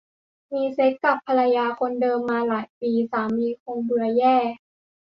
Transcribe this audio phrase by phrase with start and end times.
[0.53, 4.35] มีเซ็กส์กับภรรยาคนเดิมมาหลายปีสามีคงเบื่อแย่